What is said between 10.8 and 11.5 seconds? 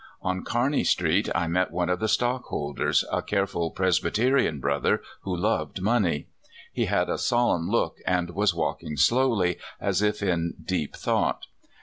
thought.